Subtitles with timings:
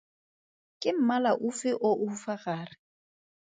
[0.81, 2.75] Ke mmala ofe o o fa gare?